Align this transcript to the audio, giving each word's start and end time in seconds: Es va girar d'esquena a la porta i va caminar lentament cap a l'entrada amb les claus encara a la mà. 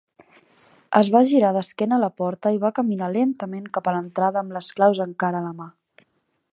Es 0.99 1.09
va 1.15 1.19
girar 1.31 1.51
d'esquena 1.57 1.99
a 1.99 2.03
la 2.05 2.09
porta 2.21 2.53
i 2.55 2.59
va 2.65 2.73
caminar 2.79 3.11
lentament 3.19 3.69
cap 3.77 3.91
a 3.93 3.97
l'entrada 3.99 4.43
amb 4.45 4.57
les 4.59 4.75
claus 4.79 5.03
encara 5.09 5.43
a 5.43 5.49
la 5.51 5.57
mà. 5.63 5.71